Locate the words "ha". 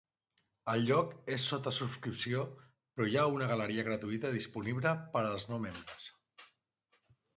3.19-3.27